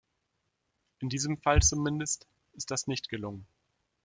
In 0.97 1.09
diesem 1.09 1.37
Fall 1.37 1.61
zumindest 1.61 2.25
ist 2.53 2.71
das 2.71 2.87
nicht 2.87 3.07
gelungen. 3.07 3.45